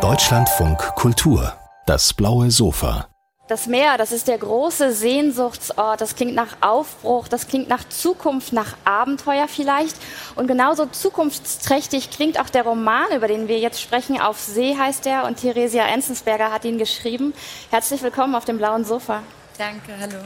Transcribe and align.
Deutschlandfunk 0.00 0.78
Kultur, 0.94 1.52
das 1.84 2.14
blaue 2.14 2.50
Sofa. 2.50 3.06
Das 3.48 3.66
Meer, 3.66 3.98
das 3.98 4.12
ist 4.12 4.28
der 4.28 4.38
große 4.38 4.92
Sehnsuchtsort. 4.94 6.00
Das 6.00 6.16
klingt 6.16 6.34
nach 6.34 6.56
Aufbruch, 6.62 7.28
das 7.28 7.48
klingt 7.48 7.68
nach 7.68 7.86
Zukunft, 7.90 8.54
nach 8.54 8.78
Abenteuer 8.86 9.46
vielleicht. 9.46 9.98
Und 10.36 10.46
genauso 10.46 10.86
zukunftsträchtig 10.86 12.08
klingt 12.08 12.40
auch 12.40 12.48
der 12.48 12.62
Roman, 12.62 13.14
über 13.14 13.28
den 13.28 13.46
wir 13.46 13.58
jetzt 13.58 13.82
sprechen. 13.82 14.18
Auf 14.18 14.40
See 14.40 14.74
heißt 14.74 15.06
er 15.06 15.26
und 15.26 15.42
Theresia 15.42 15.84
Enzensberger 15.84 16.50
hat 16.50 16.64
ihn 16.64 16.78
geschrieben. 16.78 17.34
Herzlich 17.68 18.02
willkommen 18.02 18.34
auf 18.34 18.46
dem 18.46 18.56
blauen 18.56 18.86
Sofa. 18.86 19.22
Danke, 19.58 19.92
hallo. 20.00 20.24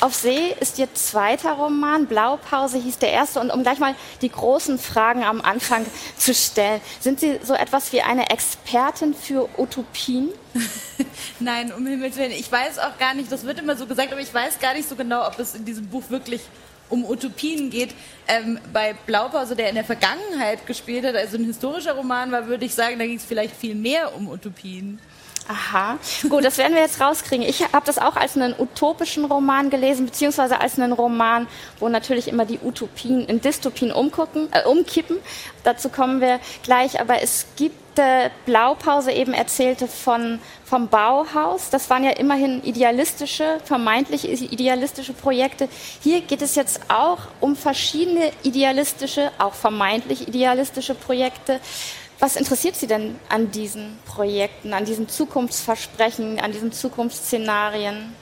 Auf 0.00 0.14
See 0.14 0.54
ist 0.58 0.78
Ihr 0.78 0.92
zweiter 0.94 1.52
Roman, 1.52 2.06
Blaupause 2.06 2.78
hieß 2.78 2.98
der 2.98 3.12
erste. 3.12 3.38
Und 3.38 3.50
um 3.50 3.62
gleich 3.62 3.78
mal 3.78 3.94
die 4.22 4.30
großen 4.30 4.78
Fragen 4.78 5.24
am 5.24 5.42
Anfang 5.42 5.84
zu 6.16 6.34
stellen, 6.34 6.80
sind 7.00 7.20
Sie 7.20 7.38
so 7.42 7.52
etwas 7.52 7.92
wie 7.92 8.00
eine 8.00 8.30
Expertin 8.30 9.14
für 9.14 9.48
Utopien? 9.58 10.30
Nein, 11.40 11.70
um 11.72 11.86
Himmels 11.86 12.16
Willen. 12.16 12.32
Ich 12.32 12.50
weiß 12.50 12.78
auch 12.78 12.96
gar 12.98 13.12
nicht, 13.12 13.30
das 13.30 13.44
wird 13.44 13.58
immer 13.58 13.76
so 13.76 13.86
gesagt, 13.86 14.10
aber 14.10 14.22
ich 14.22 14.32
weiß 14.32 14.58
gar 14.58 14.72
nicht 14.72 14.88
so 14.88 14.96
genau, 14.96 15.26
ob 15.26 15.38
es 15.38 15.54
in 15.54 15.66
diesem 15.66 15.86
Buch 15.86 16.04
wirklich 16.08 16.40
um 16.88 17.04
Utopien 17.04 17.68
geht. 17.68 17.94
Ähm, 18.26 18.58
bei 18.72 18.94
Blaupause, 19.06 19.54
der 19.54 19.68
in 19.68 19.74
der 19.74 19.84
Vergangenheit 19.84 20.66
gespielt 20.66 21.04
hat, 21.04 21.14
also 21.14 21.36
ein 21.36 21.44
historischer 21.44 21.92
Roman 21.92 22.32
war, 22.32 22.46
würde 22.46 22.64
ich 22.64 22.74
sagen, 22.74 22.98
da 22.98 23.04
ging 23.04 23.16
es 23.16 23.24
vielleicht 23.24 23.54
viel 23.54 23.74
mehr 23.74 24.14
um 24.16 24.28
Utopien. 24.28 24.98
Aha, 25.50 25.98
gut, 26.28 26.44
das 26.44 26.58
werden 26.58 26.76
wir 26.76 26.82
jetzt 26.82 27.00
rauskriegen. 27.00 27.44
Ich 27.44 27.60
habe 27.72 27.84
das 27.84 27.98
auch 27.98 28.14
als 28.14 28.36
einen 28.36 28.54
utopischen 28.56 29.24
Roman 29.24 29.68
gelesen, 29.68 30.06
beziehungsweise 30.06 30.60
als 30.60 30.78
einen 30.78 30.92
Roman, 30.92 31.48
wo 31.80 31.88
natürlich 31.88 32.28
immer 32.28 32.44
die 32.44 32.60
Utopien 32.62 33.24
in 33.26 33.40
Dystopien 33.40 33.90
umgucken, 33.90 34.48
äh, 34.52 34.62
umkippen. 34.64 35.16
Dazu 35.64 35.88
kommen 35.88 36.20
wir 36.20 36.38
gleich, 36.62 37.00
aber 37.00 37.20
es 37.20 37.46
gibt 37.56 37.98
äh, 37.98 38.30
Blaupause 38.46 39.10
eben 39.10 39.34
erzählte 39.34 39.88
von, 39.88 40.38
vom 40.64 40.86
Bauhaus. 40.86 41.68
Das 41.70 41.90
waren 41.90 42.04
ja 42.04 42.12
immerhin 42.12 42.62
idealistische, 42.62 43.58
vermeintlich 43.64 44.52
idealistische 44.52 45.14
Projekte. 45.14 45.68
Hier 46.00 46.20
geht 46.20 46.42
es 46.42 46.54
jetzt 46.54 46.80
auch 46.86 47.18
um 47.40 47.56
verschiedene 47.56 48.30
idealistische, 48.44 49.32
auch 49.38 49.54
vermeintlich 49.54 50.28
idealistische 50.28 50.94
Projekte. 50.94 51.58
Was 52.20 52.36
interessiert 52.36 52.76
Sie 52.76 52.86
denn 52.86 53.18
an 53.30 53.50
diesen 53.50 53.98
Projekten, 54.04 54.74
an 54.74 54.84
diesen 54.84 55.08
Zukunftsversprechen, 55.08 56.38
an 56.38 56.52
diesen 56.52 56.70
Zukunftsszenarien? 56.70 58.14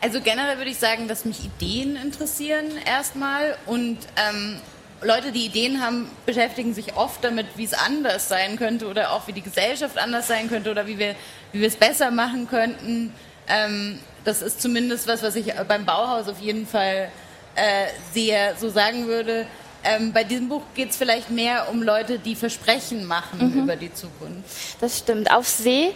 Also 0.00 0.22
generell 0.22 0.56
würde 0.56 0.70
ich 0.70 0.78
sagen, 0.78 1.06
dass 1.06 1.26
mich 1.26 1.44
Ideen 1.44 1.96
interessieren 1.96 2.64
erstmal 2.86 3.56
und 3.66 3.98
ähm, 4.16 4.58
Leute, 5.02 5.32
die 5.32 5.44
Ideen 5.44 5.82
haben, 5.82 6.10
beschäftigen 6.24 6.72
sich 6.72 6.96
oft 6.96 7.22
damit, 7.22 7.46
wie 7.56 7.64
es 7.64 7.74
anders 7.74 8.28
sein 8.28 8.56
könnte 8.56 8.86
oder 8.86 9.12
auch 9.12 9.26
wie 9.26 9.32
die 9.32 9.42
Gesellschaft 9.42 9.98
anders 9.98 10.28
sein 10.28 10.48
könnte 10.48 10.70
oder 10.70 10.86
wie 10.86 10.98
wir, 10.98 11.14
wie 11.52 11.60
wir 11.60 11.68
es 11.68 11.76
besser 11.76 12.10
machen 12.10 12.48
könnten. 12.48 13.12
Ähm, 13.48 13.98
das 14.24 14.40
ist 14.40 14.62
zumindest 14.62 15.06
was, 15.06 15.22
was 15.22 15.36
ich 15.36 15.52
beim 15.68 15.84
Bauhaus 15.84 16.26
auf 16.28 16.40
jeden 16.40 16.66
Fall 16.66 17.10
äh, 17.54 17.88
sehr 18.14 18.56
so 18.56 18.70
sagen 18.70 19.08
würde. 19.08 19.46
Ähm, 19.84 20.12
bei 20.12 20.24
diesem 20.24 20.48
Buch 20.48 20.62
geht 20.74 20.90
es 20.90 20.96
vielleicht 20.96 21.30
mehr 21.30 21.68
um 21.70 21.82
Leute, 21.82 22.18
die 22.18 22.36
Versprechen 22.36 23.04
machen 23.06 23.52
mhm. 23.52 23.62
über 23.62 23.76
die 23.76 23.92
Zukunft. 23.92 24.80
Das 24.80 24.98
stimmt. 24.98 25.30
Auf 25.30 25.48
See 25.48 25.92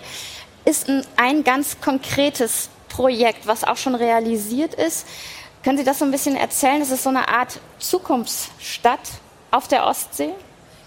ist 0.65 0.89
ein, 0.89 1.05
ein 1.17 1.45
ganz 1.45 1.81
konkretes 1.81 2.69
Projekt, 2.89 3.47
was 3.47 3.65
auch 3.65 3.77
schon 3.77 3.95
realisiert 3.95 4.75
ist. 4.75 5.07
Können 5.63 5.79
Sie 5.79 5.85
das 5.85 5.99
so 5.99 6.05
ein 6.05 6.11
bisschen 6.11 6.37
erzählen? 6.37 6.81
Das 6.81 6.91
ist 6.91 7.03
so 7.03 7.11
eine 7.11 7.29
Art 7.29 7.61
Zukunftsstadt 7.79 9.01
auf 9.51 9.69
der 9.69 9.87
Ostsee. 9.87 10.31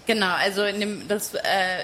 Genau, 0.06 0.34
also 0.34 0.64
dem, 0.64 1.06
das 1.06 1.34
äh, 1.34 1.40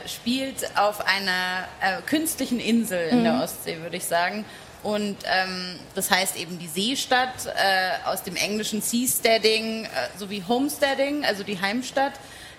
spielt 0.07 0.77
auf 0.77 1.07
einer 1.07 1.69
äh, 1.81 2.03
künstlichen 2.07 2.59
Insel 2.59 3.09
in 3.09 3.21
mhm. 3.21 3.25
der 3.25 3.43
Ostsee, 3.43 3.79
würde 3.81 3.97
ich 3.97 4.05
sagen. 4.05 4.45
Und 4.87 5.17
ähm, 5.25 5.81
das 5.97 6.13
heißt 6.13 6.37
eben 6.37 6.61
die 6.61 6.69
Seestadt 6.69 7.47
äh, 7.47 8.09
aus 8.09 8.23
dem 8.23 8.37
englischen 8.37 8.81
Seasteading 8.81 9.85
äh, 9.85 9.89
sowie 10.17 10.45
Homesteading, 10.47 11.25
also 11.25 11.43
die 11.43 11.61
Heimstadt. 11.61 12.13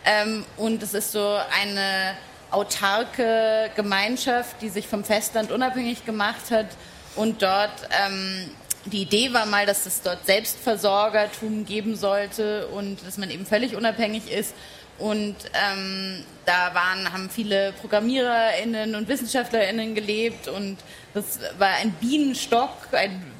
Ähm, 0.03 0.43
und 0.57 0.83
es 0.83 0.93
ist 0.93 1.13
so 1.13 1.39
eine 1.57 2.17
autarke 2.51 3.71
Gemeinschaft, 3.77 4.61
die 4.61 4.67
sich 4.67 4.89
vom 4.89 5.05
Festland 5.05 5.53
unabhängig 5.53 6.05
gemacht 6.05 6.51
hat 6.51 6.67
und 7.15 7.41
dort 7.41 7.87
ähm, 8.05 8.51
die 8.83 9.03
Idee 9.03 9.31
war 9.31 9.45
mal, 9.45 9.65
dass 9.65 9.85
es 9.85 10.01
dort 10.01 10.25
Selbstversorgertum 10.25 11.65
geben 11.65 11.95
sollte 11.95 12.67
und 12.67 13.05
dass 13.07 13.17
man 13.17 13.29
eben 13.29 13.45
völlig 13.45 13.73
unabhängig 13.73 14.29
ist. 14.29 14.53
Und 14.99 15.35
ähm, 15.53 16.23
da 16.45 16.73
waren, 16.73 17.11
haben 17.11 17.29
viele 17.29 17.73
ProgrammiererInnen 17.73 18.95
und 18.95 19.07
WissenschaftlerInnen 19.07 19.93
gelebt 19.93 20.47
und 20.47 20.77
das 21.13 21.39
war 21.59 21.69
ein 21.81 21.91
Bienenstock, 21.91 22.71
ein, 22.93 23.31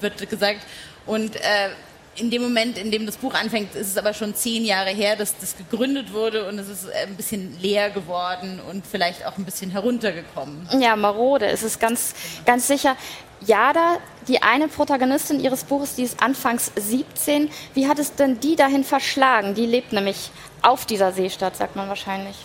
wird 0.00 0.28
gesagt. 0.28 0.60
Und 1.06 1.36
äh, 1.36 1.68
in 2.16 2.30
dem 2.30 2.42
Moment, 2.42 2.78
in 2.78 2.90
dem 2.90 3.06
das 3.06 3.16
Buch 3.16 3.34
anfängt, 3.34 3.74
ist 3.74 3.88
es 3.88 3.96
aber 3.96 4.14
schon 4.14 4.34
zehn 4.34 4.64
Jahre 4.64 4.90
her, 4.90 5.16
dass 5.16 5.36
das 5.38 5.56
gegründet 5.56 6.12
wurde 6.12 6.48
und 6.48 6.58
es 6.58 6.68
ist 6.68 6.90
ein 6.90 7.16
bisschen 7.16 7.60
leer 7.60 7.90
geworden 7.90 8.60
und 8.70 8.86
vielleicht 8.86 9.26
auch 9.26 9.36
ein 9.36 9.44
bisschen 9.44 9.70
heruntergekommen. 9.70 10.68
Ja, 10.80 10.96
marode 10.96 11.46
ist 11.46 11.62
es 11.62 11.78
ganz, 11.78 12.14
ganz 12.46 12.66
sicher. 12.66 12.96
Jada, 13.46 13.98
die 14.28 14.42
eine 14.42 14.68
Protagonistin 14.68 15.40
ihres 15.40 15.64
Buches, 15.64 15.94
die 15.94 16.02
ist 16.02 16.22
anfangs 16.22 16.72
17. 16.76 17.50
Wie 17.74 17.88
hat 17.88 17.98
es 17.98 18.14
denn 18.14 18.40
die 18.40 18.56
dahin 18.56 18.84
verschlagen? 18.84 19.54
Die 19.54 19.66
lebt 19.66 19.92
nämlich 19.92 20.30
auf 20.62 20.86
dieser 20.86 21.12
Seestadt, 21.12 21.56
sagt 21.56 21.76
man 21.76 21.88
wahrscheinlich. 21.88 22.36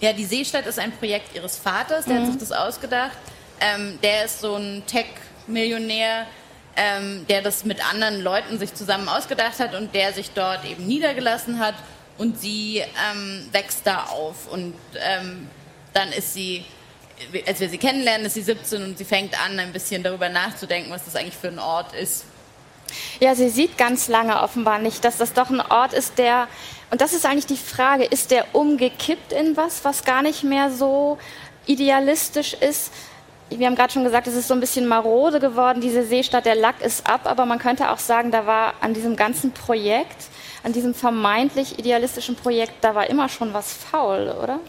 Ja, 0.00 0.12
die 0.12 0.24
Seestadt 0.24 0.66
ist 0.66 0.78
ein 0.78 0.92
Projekt 0.92 1.34
ihres 1.34 1.56
Vaters, 1.56 2.04
der 2.04 2.16
mhm. 2.16 2.22
hat 2.22 2.32
sich 2.32 2.40
das 2.40 2.52
ausgedacht. 2.52 3.16
Ähm, 3.60 3.98
der 4.02 4.24
ist 4.24 4.40
so 4.40 4.54
ein 4.54 4.84
Tech-Millionär, 4.86 6.26
ähm, 6.76 7.26
der 7.28 7.42
das 7.42 7.64
mit 7.64 7.84
anderen 7.90 8.20
Leuten 8.22 8.58
sich 8.58 8.72
zusammen 8.74 9.08
ausgedacht 9.08 9.58
hat 9.58 9.74
und 9.74 9.94
der 9.94 10.12
sich 10.12 10.30
dort 10.30 10.64
eben 10.64 10.86
niedergelassen 10.86 11.58
hat 11.58 11.74
und 12.18 12.38
sie 12.38 12.78
ähm, 12.78 13.48
wächst 13.52 13.86
da 13.86 14.04
auf 14.04 14.48
und 14.50 14.74
ähm, 14.96 15.48
dann 15.92 16.12
ist 16.12 16.34
sie, 16.34 16.64
als 17.46 17.60
wir 17.60 17.68
sie 17.68 17.78
kennenlernen, 17.78 18.26
ist 18.26 18.34
sie 18.34 18.42
17 18.42 18.82
und 18.82 18.98
sie 18.98 19.04
fängt 19.04 19.40
an, 19.42 19.58
ein 19.58 19.72
bisschen 19.72 20.02
darüber 20.02 20.28
nachzudenken, 20.28 20.90
was 20.90 21.04
das 21.04 21.16
eigentlich 21.16 21.36
für 21.36 21.48
ein 21.48 21.58
Ort 21.58 21.92
ist. 21.94 22.24
Ja, 23.20 23.34
sie 23.34 23.50
sieht 23.50 23.76
ganz 23.76 24.08
lange 24.08 24.40
offenbar 24.40 24.78
nicht, 24.78 25.04
dass 25.04 25.18
das 25.18 25.32
doch 25.32 25.50
ein 25.50 25.60
Ort 25.60 25.92
ist, 25.92 26.18
der, 26.18 26.48
und 26.90 27.00
das 27.00 27.12
ist 27.12 27.26
eigentlich 27.26 27.46
die 27.46 27.56
Frage, 27.56 28.04
ist 28.04 28.30
der 28.30 28.54
umgekippt 28.54 29.32
in 29.32 29.56
was, 29.56 29.84
was 29.84 30.04
gar 30.04 30.22
nicht 30.22 30.42
mehr 30.42 30.70
so 30.70 31.18
idealistisch 31.66 32.54
ist? 32.54 32.90
wir 33.50 33.66
haben 33.66 33.76
gerade 33.76 33.92
schon 33.92 34.04
gesagt, 34.04 34.26
es 34.26 34.34
ist 34.34 34.48
so 34.48 34.54
ein 34.54 34.60
bisschen 34.60 34.86
marode 34.86 35.40
geworden, 35.40 35.80
diese 35.80 36.04
Seestadt, 36.04 36.44
der 36.44 36.54
Lack 36.54 36.82
ist 36.82 37.08
ab, 37.08 37.22
aber 37.24 37.46
man 37.46 37.58
könnte 37.58 37.90
auch 37.90 37.98
sagen, 37.98 38.30
da 38.30 38.46
war 38.46 38.74
an 38.80 38.94
diesem 38.94 39.16
ganzen 39.16 39.52
Projekt, 39.52 40.26
an 40.62 40.72
diesem 40.72 40.94
vermeintlich 40.94 41.78
idealistischen 41.78 42.36
Projekt, 42.36 42.74
da 42.82 42.94
war 42.94 43.08
immer 43.08 43.28
schon 43.28 43.54
was 43.54 43.72
faul, 43.72 44.34
oder? 44.42 44.60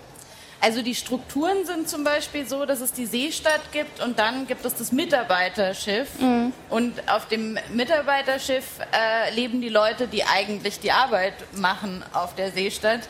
Also 0.62 0.82
die 0.82 0.96
Strukturen 0.96 1.66
sind 1.66 1.88
zum 1.88 2.04
Beispiel 2.04 2.46
so, 2.46 2.66
dass 2.66 2.82
es 2.82 2.92
die 2.92 3.06
Seestadt 3.06 3.72
gibt 3.72 4.04
und 4.04 4.20
dann 4.20 4.46
gibt 4.46 4.66
es 4.66 4.76
das 4.76 4.92
Mitarbeiterschiff. 4.92 6.20
Mhm. 6.20 6.52
Und 6.70 7.10
auf 7.10 7.28
dem 7.28 7.58
Mitarbeiterschiff 7.74 8.66
äh, 8.92 9.34
leben 9.34 9.62
die 9.62 9.70
Leute, 9.70 10.08
die 10.08 10.26
eigentlich 10.26 10.80
die 10.82 10.92
Arbeit 10.92 11.34
machen 11.54 12.04
auf 12.14 12.36
der 12.36 12.52
Seestadt. 12.52 13.02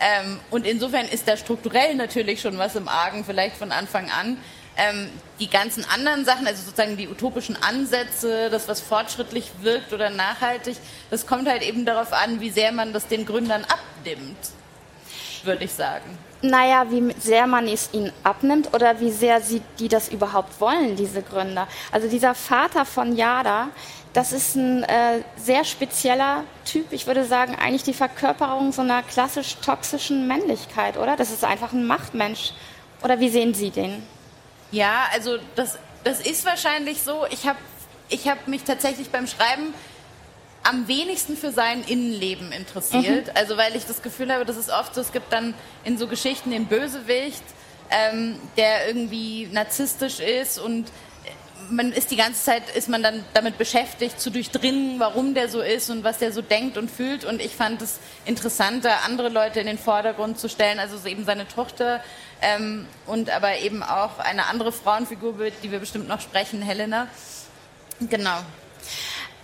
Ähm, 0.00 0.38
und 0.50 0.66
insofern 0.66 1.06
ist 1.06 1.26
da 1.26 1.36
strukturell 1.36 1.94
natürlich 1.94 2.42
schon 2.42 2.58
was 2.58 2.76
im 2.76 2.88
Argen, 2.88 3.24
vielleicht 3.24 3.56
von 3.56 3.72
Anfang 3.72 4.10
an. 4.10 4.36
Ähm, 4.76 5.08
die 5.40 5.48
ganzen 5.48 5.84
anderen 5.86 6.24
Sachen, 6.24 6.46
also 6.46 6.62
sozusagen 6.62 6.96
die 6.96 7.08
utopischen 7.08 7.56
Ansätze, 7.60 8.50
das, 8.50 8.68
was 8.68 8.80
fortschrittlich 8.80 9.50
wirkt 9.62 9.92
oder 9.92 10.10
nachhaltig, 10.10 10.76
das 11.10 11.26
kommt 11.26 11.48
halt 11.48 11.62
eben 11.62 11.84
darauf 11.84 12.12
an, 12.12 12.40
wie 12.40 12.50
sehr 12.50 12.70
man 12.70 12.92
das 12.92 13.08
den 13.08 13.24
Gründern 13.24 13.64
abnimmt, 13.64 14.36
würde 15.42 15.64
ich 15.64 15.72
sagen. 15.72 16.18
Naja, 16.40 16.86
wie 16.90 17.12
sehr 17.18 17.46
man 17.48 17.66
es 17.66 17.90
ihnen 17.92 18.12
abnimmt 18.22 18.72
oder 18.72 19.00
wie 19.00 19.10
sehr 19.10 19.40
sie 19.40 19.60
die 19.78 19.88
das 19.88 20.08
überhaupt 20.08 20.60
wollen, 20.60 20.94
diese 20.94 21.22
Gründer. 21.22 21.66
Also 21.90 22.08
dieser 22.08 22.34
Vater 22.34 22.84
von 22.84 23.16
Yada, 23.16 23.70
das 24.12 24.32
ist 24.32 24.54
ein 24.54 24.84
äh, 24.84 25.22
sehr 25.36 25.64
spezieller 25.64 26.44
Typ. 26.64 26.92
Ich 26.92 27.06
würde 27.06 27.24
sagen, 27.24 27.56
eigentlich 27.56 27.82
die 27.82 27.92
Verkörperung 27.92 28.72
so 28.72 28.82
einer 28.82 29.02
klassisch 29.02 29.56
toxischen 29.56 30.28
Männlichkeit, 30.28 30.96
oder? 30.96 31.16
Das 31.16 31.30
ist 31.30 31.44
einfach 31.44 31.72
ein 31.72 31.86
Machtmensch. 31.86 32.52
Oder 33.02 33.20
wie 33.20 33.28
sehen 33.28 33.54
Sie 33.54 33.70
den? 33.70 34.02
Ja, 34.70 35.06
also 35.12 35.38
das, 35.56 35.78
das 36.04 36.20
ist 36.20 36.44
wahrscheinlich 36.44 37.02
so. 37.02 37.26
Ich 37.30 37.46
habe 37.46 37.58
ich 38.08 38.28
hab 38.28 38.48
mich 38.48 38.64
tatsächlich 38.64 39.10
beim 39.10 39.26
Schreiben 39.26 39.74
am 40.68 40.88
wenigsten 40.88 41.36
für 41.36 41.50
sein 41.50 41.82
Innenleben 41.84 42.52
interessiert. 42.52 43.26
Mhm. 43.26 43.32
Also 43.34 43.56
weil 43.56 43.74
ich 43.76 43.86
das 43.86 44.02
Gefühl 44.02 44.32
habe, 44.32 44.44
das 44.44 44.56
ist 44.56 44.70
oft 44.70 44.94
so, 44.94 45.00
es 45.00 45.12
gibt 45.12 45.32
dann 45.32 45.54
in 45.84 45.98
so 45.98 46.06
Geschichten 46.06 46.50
den 46.50 46.66
Bösewicht, 46.66 47.42
ähm, 47.90 48.38
der 48.56 48.88
irgendwie 48.88 49.48
narzisstisch 49.50 50.20
ist 50.20 50.58
und 50.58 50.86
man 51.70 51.92
ist 51.92 52.10
die 52.10 52.16
ganze 52.16 52.42
Zeit, 52.42 52.62
ist 52.74 52.88
man 52.88 53.02
dann 53.02 53.24
damit 53.34 53.58
beschäftigt, 53.58 54.20
zu 54.20 54.30
durchdringen, 54.30 55.00
warum 55.00 55.34
der 55.34 55.48
so 55.48 55.60
ist 55.60 55.90
und 55.90 56.04
was 56.04 56.18
der 56.18 56.32
so 56.32 56.40
denkt 56.40 56.78
und 56.78 56.90
fühlt. 56.90 57.24
Und 57.24 57.42
ich 57.42 57.54
fand 57.54 57.82
es 57.82 57.98
interessanter, 58.24 59.04
andere 59.04 59.28
Leute 59.28 59.60
in 59.60 59.66
den 59.66 59.78
Vordergrund 59.78 60.38
zu 60.38 60.48
stellen, 60.48 60.78
also 60.78 61.06
eben 61.06 61.24
seine 61.24 61.46
Tochter 61.48 62.02
ähm, 62.40 62.86
und 63.06 63.30
aber 63.30 63.58
eben 63.58 63.82
auch 63.82 64.18
eine 64.18 64.46
andere 64.46 64.72
Frauenfigur, 64.72 65.34
die 65.62 65.70
wir 65.70 65.78
bestimmt 65.78 66.08
noch 66.08 66.20
sprechen, 66.20 66.62
Helena. 66.62 67.08
Genau. 68.00 68.38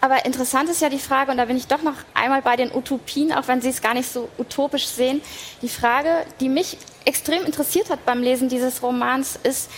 Aber 0.01 0.25
interessant 0.27 0.69
ist 0.69 0.83
ja 0.83 0.91
die 0.91 0.99
Frage, 0.99 1.31
und 1.31 1.39
da 1.39 1.47
bin 1.47 1.57
ich 1.57 1.67
doch 1.67 1.83
noch 1.83 1.97
einmal 2.13 2.43
bei 2.43 2.57
den 2.57 2.75
Utopien, 2.75 3.33
auch 3.33 3.49
wenn 3.49 3.63
Sie 3.63 3.71
es 3.71 3.81
gar 3.81 3.95
nicht 3.95 4.11
so 4.11 4.29
utopisch 4.37 4.87
sehen. 4.87 5.23
Die 5.63 5.69
Frage, 5.69 6.27
die 6.41 6.49
mich 6.49 6.77
extrem 7.05 7.45
interessiert 7.45 7.91
hat 7.91 8.05
beim 8.05 8.23
Lesen 8.23 8.49
dieses 8.49 8.83
Romans, 8.83 9.39
ist, 9.43 9.71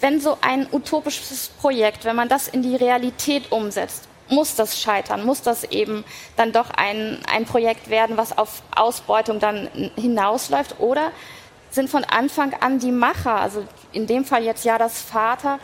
wenn 0.00 0.20
so 0.20 0.38
ein 0.40 0.66
utopisches 0.72 1.48
Projekt, 1.48 2.04
wenn 2.04 2.16
man 2.16 2.28
das 2.28 2.48
in 2.48 2.62
die 2.62 2.76
Realität 2.76 3.52
umsetzt, 3.52 4.08
muss 4.28 4.54
das 4.54 4.80
scheitern, 4.80 5.24
muss 5.24 5.42
das 5.42 5.64
eben 5.64 6.04
dann 6.36 6.52
doch 6.52 6.70
ein, 6.70 7.18
ein 7.30 7.44
Projekt 7.44 7.90
werden, 7.90 8.16
was 8.16 8.36
auf 8.36 8.62
Ausbeutung 8.74 9.38
dann 9.38 9.68
hinausläuft? 9.96 10.80
Oder 10.80 11.12
sind 11.70 11.90
von 11.90 12.04
Anfang 12.04 12.54
an 12.60 12.78
die 12.78 12.92
Macher, 12.92 13.36
also 13.36 13.64
in 13.92 14.06
dem 14.06 14.24
Fall 14.24 14.44
jetzt 14.44 14.64
ja 14.64 14.78
das 14.78 15.00
Vater, 15.00 15.58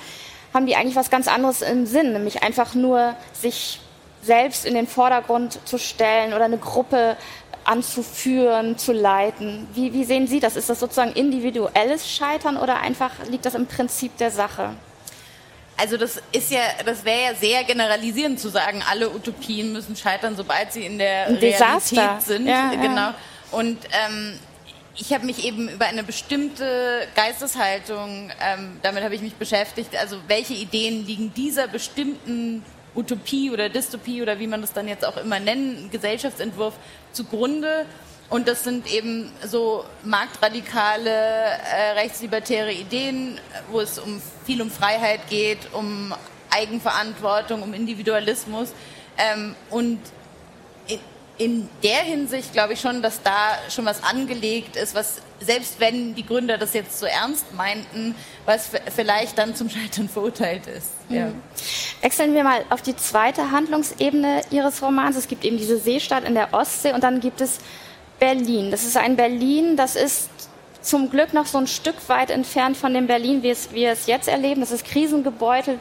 haben 0.53 0.67
die 0.67 0.77
eigentlich 0.77 0.97
was 0.97 1.11
ganz 1.11 1.29
anderes 1.29 1.63
im 1.63 1.87
Sinn, 1.87 2.13
nämlich 2.13 2.43
einfach 2.43 2.75
nur 2.75 3.15
sich 3.33 3.81
selbst 4.23 4.67
in 4.67 4.75
den 4.75 4.87
Vordergrund 4.87 5.59
zu 5.67 5.79
stellen 5.79 6.35
oder 6.35 6.45
eine 6.45 6.59
Gruppe 6.59 7.17
anzuführen, 7.65 8.79
zu 8.79 8.93
leiten. 8.93 9.69
Wie, 9.75 9.93
wie 9.93 10.05
sehen 10.05 10.27
Sie 10.27 10.41
das? 10.41 10.57
Ist 10.57 10.71
das 10.71 10.81
sozusagen 10.81 11.13
individuelles 11.13 12.11
Scheitern 12.11 12.57
oder 12.57 12.81
einfach 12.81 13.11
liegt 13.29 13.45
das 13.45 13.55
im 13.55 13.67
Prinzip 13.67 14.17
der 14.19 14.31
Sache? 14.31 14.71
Also 15.77 15.97
das 15.97 16.21
ist 16.33 16.51
ja, 16.51 16.61
das 16.85 17.05
wäre 17.05 17.23
ja 17.23 17.35
sehr 17.35 17.65
generalisierend 17.65 18.39
zu 18.39 18.51
sagen, 18.51 18.83
alle 18.91 19.09
Utopien 19.11 19.73
müssen 19.73 19.97
scheitern, 19.97 20.37
sobald 20.37 20.73
sie 20.73 20.85
in 20.85 20.99
der 20.99 21.27
Ein 21.27 21.37
Realität 21.37 21.55
Desaster. 21.55 22.19
sind. 22.21 22.47
Ja, 22.47 22.71
genau. 22.71 22.97
Ja. 22.97 23.15
Und 23.53 23.79
ähm, 24.07 24.39
ich 24.97 25.15
habe 25.15 25.25
mich 25.25 25.45
eben 25.45 25.69
über 25.69 25.87
eine 25.87 26.03
bestimmte 26.03 27.07
Geisteshaltung, 27.15 28.31
ähm, 28.43 28.79
damit 28.83 29.03
habe 29.03 29.15
ich 29.15 29.23
mich 29.23 29.35
beschäftigt. 29.35 29.97
Also 29.97 30.17
welche 30.27 30.53
Ideen 30.53 31.07
liegen 31.07 31.33
dieser 31.33 31.67
bestimmten 31.67 32.63
Utopie 32.95 33.51
oder 33.51 33.69
Dystopie 33.69 34.23
oder 34.23 34.39
wie 34.39 34.47
man 34.47 34.61
das 34.61 34.73
dann 34.73 34.89
jetzt 34.89 35.05
auch 35.05 35.17
immer 35.17 35.41
nennen, 35.41 35.89
Gesellschaftsentwurf 35.91 36.75
zugrunde. 37.13 37.87
Und 38.29 38.47
das 38.47 38.63
sind 38.63 38.93
eben 38.93 39.33
so 39.45 39.85
marktradikale, 40.05 41.11
äh, 41.11 41.93
rechtslibertäre 41.97 42.73
Ideen, 42.73 43.41
wo 43.71 43.81
es 43.81 43.99
um 43.99 44.23
viel 44.47 44.63
um 44.63 44.71
Freiheit 44.71 45.29
geht, 45.29 45.59
um 45.73 46.15
Eigenverantwortung, 46.51 47.63
um 47.63 47.75
Individualismus. 47.75 48.73
Ähm, 49.19 49.57
und 49.71 49.99
in 51.41 51.71
der 51.83 52.03
Hinsicht 52.03 52.53
glaube 52.53 52.75
ich 52.75 52.81
schon, 52.81 53.01
dass 53.01 53.23
da 53.23 53.57
schon 53.71 53.87
was 53.87 54.05
angelegt 54.05 54.77
ist, 54.77 54.95
was 54.95 55.23
selbst 55.41 55.81
wenn 55.81 56.15
die 56.15 56.27
Gründer 56.27 56.59
das 56.59 56.75
jetzt 56.75 56.99
so 56.99 57.07
ernst 57.07 57.55
meinten, 57.55 58.15
was 58.45 58.69
vielleicht 58.95 59.39
dann 59.39 59.55
zum 59.55 59.71
Scheitern 59.71 60.11
verurteilt 60.11 60.67
ist. 60.67 60.91
Mhm. 61.09 61.17
Ja. 61.17 61.33
Wechseln 62.03 62.35
wir 62.35 62.45
mal 62.45 62.63
auf 62.69 62.83
die 62.83 62.95
zweite 62.95 63.51
Handlungsebene 63.51 64.43
Ihres 64.51 64.83
Romans. 64.83 65.17
Es 65.17 65.29
gibt 65.29 65.47
eben 65.47 65.57
diese 65.57 65.79
Seestadt 65.79 66.25
in 66.25 66.35
der 66.35 66.53
Ostsee 66.53 66.93
und 66.93 67.03
dann 67.03 67.21
gibt 67.21 67.41
es 67.41 67.59
Berlin. 68.19 68.71
Das 68.71 68.85
ist 68.85 68.99
ein 68.99 69.17
Berlin, 69.17 69.79
das 69.79 69.97
ist 69.97 70.29
zum 70.83 71.09
Glück 71.09 71.33
noch 71.33 71.47
so 71.47 71.57
ein 71.57 71.67
Stück 71.67 71.97
weit 72.09 72.31
entfernt 72.31 72.77
von 72.77 72.93
dem 72.93 73.07
Berlin, 73.07 73.43
wie 73.43 73.51
es, 73.51 73.73
wir 73.73 73.93
es 73.93 74.07
jetzt 74.07 74.29
erleben. 74.29 74.61
Das 74.61 74.73
ist 74.73 74.85
krisengebeutelt 74.85 75.81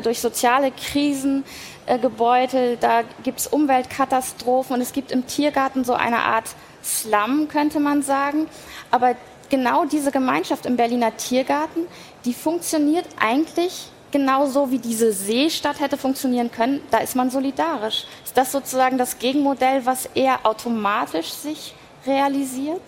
durch 0.00 0.20
soziale 0.20 0.70
Krisen 0.70 1.44
äh, 1.86 1.98
gebeutelt, 1.98 2.82
da 2.82 3.02
gibt 3.22 3.40
es 3.40 3.46
Umweltkatastrophen 3.46 4.76
und 4.76 4.80
es 4.80 4.92
gibt 4.92 5.12
im 5.12 5.26
Tiergarten 5.26 5.84
so 5.84 5.94
eine 5.94 6.20
Art 6.20 6.46
Slum, 6.82 7.48
könnte 7.48 7.80
man 7.80 8.02
sagen. 8.02 8.46
Aber 8.90 9.14
genau 9.50 9.84
diese 9.84 10.10
Gemeinschaft 10.10 10.66
im 10.66 10.76
Berliner 10.76 11.16
Tiergarten, 11.16 11.86
die 12.24 12.34
funktioniert 12.34 13.06
eigentlich 13.20 13.88
genauso 14.12 14.70
wie 14.70 14.78
diese 14.78 15.12
Seestadt 15.12 15.80
hätte 15.80 15.96
funktionieren 15.96 16.50
können. 16.52 16.80
Da 16.90 16.98
ist 16.98 17.16
man 17.16 17.30
solidarisch. 17.30 18.04
Ist 18.24 18.36
das 18.36 18.52
sozusagen 18.52 18.98
das 18.98 19.18
Gegenmodell, 19.18 19.84
was 19.84 20.06
eher 20.14 20.46
automatisch 20.46 21.30
sich 21.32 21.74
realisiert? 22.06 22.82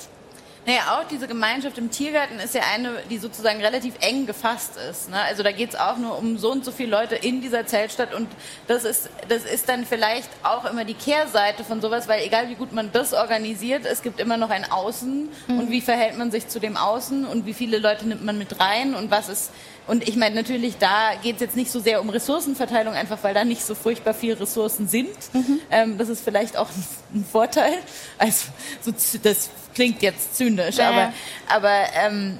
Naja, 0.67 0.99
auch 0.99 1.05
diese 1.09 1.29
Gemeinschaft 1.29 1.77
im 1.77 1.91
Tiergarten 1.91 2.39
ist 2.39 2.55
ja 2.55 2.63
eine, 2.75 3.03
die 3.11 3.19
sozusagen 3.19 3.61
relativ 3.61 3.95
eng 4.01 4.25
gefasst 4.25 4.77
ist. 4.91 5.11
Ne? 5.11 5.21
Also 5.21 5.43
da 5.43 5.53
geht 5.53 5.71
es 5.71 5.77
auch 5.77 5.99
nur 5.99 6.17
um 6.19 6.39
so 6.39 6.53
und 6.53 6.65
so 6.65 6.73
viele 6.73 6.91
Leute 6.91 7.17
in 7.17 7.43
dieser 7.43 7.67
Zeltstadt 7.67 8.15
und 8.15 8.29
das 8.67 8.85
ist, 8.85 9.11
das 9.29 9.45
ist 9.45 9.69
dann 9.69 9.85
vielleicht 9.85 10.31
auch 10.43 10.65
immer 10.65 10.87
die 10.87 10.95
Kehrseite 10.95 11.65
von 11.65 11.83
sowas, 11.83 12.09
weil 12.09 12.25
egal 12.25 12.49
wie 12.49 12.55
gut 12.55 12.73
man 12.73 12.91
das 12.93 13.13
organisiert, 13.13 13.85
es 13.85 14.01
gibt 14.01 14.21
immer 14.21 14.39
noch 14.39 14.49
ein 14.49 14.71
Außen 14.71 15.29
mhm. 15.49 15.59
und 15.59 15.71
wie 15.71 15.83
verhält 15.83 16.17
man 16.17 16.31
sich 16.31 16.49
zu 16.49 16.61
dem 16.61 16.79
Außen 16.79 17.27
und 17.27 17.45
wie 17.45 17.55
viele 17.55 17.79
Leute 17.79 18.09
nimmt 18.09 18.25
man 18.25 18.39
mit 18.39 18.59
rein 18.59 18.95
und 18.95 19.11
was 19.11 19.29
ist 19.29 19.51
und 19.87 20.09
ich 20.09 20.17
meine, 20.17 20.35
natürlich, 20.35 20.79
da 20.79 21.13
geht 21.23 21.37
es 21.37 21.41
jetzt 21.43 21.57
nicht 21.57 21.71
so 21.71 21.79
sehr 21.79 22.01
um 22.01 22.09
Ressourcenverteilung, 22.09 22.95
einfach 22.95 23.19
weil 23.23 23.35
da 23.35 23.45
nicht 23.45 23.63
so 23.63 23.75
furchtbar 23.75 24.15
viele 24.15 24.41
Ressourcen 24.41 24.89
sind. 24.89 25.11
Mhm. 25.33 25.61
Ähm, 25.71 25.99
das 25.99 26.09
ist 26.09 26.25
vielleicht 26.25 26.57
auch 26.57 26.69
ein, 26.71 26.85
ein 27.15 27.25
Vorteil. 27.31 27.75
Also, 28.17 28.47
so, 28.81 28.93
das 29.23 29.51
klingt 29.75 30.01
jetzt 30.03 30.37
zynisch, 30.37 30.77
ja. 30.77 30.89
aber, 30.89 31.13
aber 31.49 31.85
ähm, 31.95 32.39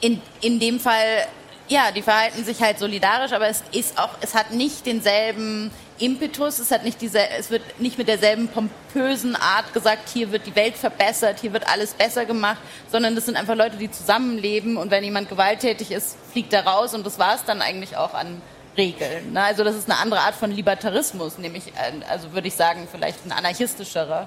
in, 0.00 0.22
in 0.40 0.58
dem 0.58 0.80
Fall, 0.80 1.26
ja, 1.68 1.90
die 1.90 2.02
verhalten 2.02 2.44
sich 2.44 2.60
halt 2.62 2.78
solidarisch, 2.78 3.32
aber 3.32 3.48
es 3.48 3.62
ist 3.72 3.98
auch, 3.98 4.10
es 4.20 4.34
hat 4.34 4.52
nicht 4.52 4.86
denselben 4.86 5.70
Impetus, 6.02 6.58
es 6.58 6.70
hat 6.70 6.84
nicht 6.84 7.00
diese, 7.00 7.28
es 7.30 7.50
wird 7.50 7.62
nicht 7.80 7.96
mit 7.96 8.08
derselben 8.08 8.48
pompösen 8.48 9.36
Art 9.36 9.72
gesagt, 9.72 10.08
hier 10.08 10.32
wird 10.32 10.46
die 10.46 10.56
Welt 10.56 10.76
verbessert, 10.76 11.38
hier 11.40 11.52
wird 11.52 11.68
alles 11.68 11.94
besser 11.94 12.24
gemacht, 12.24 12.58
sondern 12.90 13.14
das 13.14 13.26
sind 13.26 13.36
einfach 13.36 13.54
Leute, 13.54 13.76
die 13.76 13.90
zusammenleben 13.90 14.76
und 14.76 14.90
wenn 14.90 15.04
jemand 15.04 15.28
gewalttätig 15.28 15.92
ist, 15.92 16.16
fliegt 16.32 16.52
er 16.52 16.66
raus 16.66 16.92
und 16.94 17.06
das 17.06 17.18
war 17.18 17.36
es 17.36 17.44
dann 17.44 17.62
eigentlich 17.62 17.96
auch 17.96 18.14
an 18.14 18.42
Regeln. 18.76 19.32
Ne? 19.32 19.42
Also 19.42 19.64
das 19.64 19.76
ist 19.76 19.88
eine 19.88 19.98
andere 20.00 20.20
Art 20.20 20.34
von 20.34 20.50
Libertarismus, 20.50 21.38
nämlich, 21.38 21.68
äh, 21.68 22.04
also 22.10 22.32
würde 22.32 22.48
ich 22.48 22.54
sagen, 22.54 22.88
vielleicht 22.90 23.24
ein 23.24 23.32
anarchistischerer. 23.32 24.26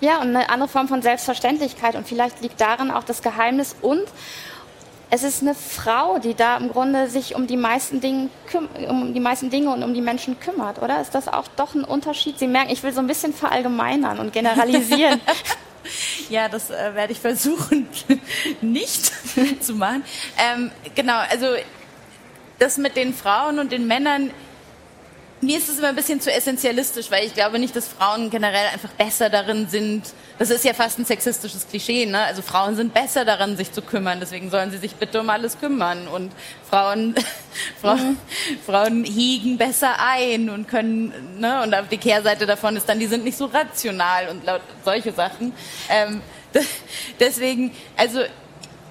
Ja, 0.00 0.20
und 0.20 0.34
eine 0.34 0.50
andere 0.50 0.68
Form 0.68 0.88
von 0.88 1.00
Selbstverständlichkeit. 1.00 1.94
Und 1.94 2.08
vielleicht 2.08 2.40
liegt 2.40 2.60
darin 2.60 2.90
auch 2.90 3.04
das 3.04 3.22
Geheimnis. 3.22 3.76
Und 3.82 4.02
es 5.14 5.24
ist 5.24 5.42
eine 5.42 5.54
Frau, 5.54 6.18
die 6.18 6.32
da 6.32 6.56
im 6.56 6.70
Grunde 6.70 7.06
sich 7.06 7.34
um 7.34 7.46
die 7.46 7.58
meisten 7.58 8.00
Dinge, 8.00 8.30
um 8.88 9.12
die 9.12 9.20
meisten 9.20 9.50
Dinge 9.50 9.70
und 9.70 9.82
um 9.82 9.92
die 9.92 10.00
Menschen 10.00 10.40
kümmert, 10.40 10.80
oder? 10.80 11.02
Ist 11.02 11.14
das 11.14 11.28
auch 11.28 11.48
doch 11.48 11.74
ein 11.74 11.84
Unterschied? 11.84 12.38
Sie 12.38 12.48
merken, 12.48 12.70
ich 12.70 12.82
will 12.82 12.94
so 12.94 13.00
ein 13.00 13.06
bisschen 13.06 13.34
verallgemeinern 13.34 14.18
und 14.18 14.32
generalisieren. 14.32 15.20
Ja, 16.30 16.48
das 16.48 16.70
äh, 16.70 16.94
werde 16.94 17.12
ich 17.12 17.18
versuchen 17.18 17.88
nicht 18.60 19.12
zu 19.62 19.74
machen. 19.74 20.04
Ähm, 20.38 20.70
genau, 20.94 21.18
also 21.28 21.46
das 22.60 22.78
mit 22.78 22.96
den 22.96 23.12
Frauen 23.12 23.58
und 23.58 23.72
den 23.72 23.88
Männern 23.88 24.30
mir 25.42 25.58
ist 25.58 25.68
es 25.68 25.78
immer 25.78 25.88
ein 25.88 25.96
bisschen 25.96 26.20
zu 26.20 26.32
essentialistisch, 26.32 27.10
weil 27.10 27.26
ich 27.26 27.34
glaube 27.34 27.58
nicht, 27.58 27.74
dass 27.74 27.88
Frauen 27.88 28.30
generell 28.30 28.68
einfach 28.72 28.90
besser 28.90 29.28
darin 29.28 29.68
sind. 29.68 30.04
Das 30.38 30.50
ist 30.50 30.64
ja 30.64 30.72
fast 30.72 31.00
ein 31.00 31.04
sexistisches 31.04 31.66
Klischee, 31.68 32.06
ne? 32.06 32.20
Also 32.20 32.42
Frauen 32.42 32.76
sind 32.76 32.94
besser 32.94 33.24
daran, 33.24 33.56
sich 33.56 33.72
zu 33.72 33.82
kümmern. 33.82 34.20
Deswegen 34.20 34.50
sollen 34.50 34.70
sie 34.70 34.78
sich 34.78 34.94
bitte 34.94 35.20
um 35.20 35.28
alles 35.30 35.58
kümmern. 35.58 36.06
Und 36.06 36.32
Frauen, 36.70 37.16
Frauen, 37.80 38.10
mhm. 38.10 38.18
Frauen 38.64 39.04
hegen 39.04 39.58
besser 39.58 39.96
ein 39.98 40.48
und 40.48 40.68
können, 40.68 41.12
ne? 41.40 41.62
Und 41.62 41.74
auf 41.74 41.88
die 41.88 41.98
Kehrseite 41.98 42.46
davon 42.46 42.76
ist 42.76 42.88
dann, 42.88 43.00
die 43.00 43.06
sind 43.06 43.24
nicht 43.24 43.36
so 43.36 43.46
rational 43.46 44.28
und 44.28 44.46
laut 44.46 44.62
solche 44.84 45.12
Sachen. 45.12 45.52
Ähm, 45.88 46.22
deswegen, 47.20 47.72
also 47.96 48.20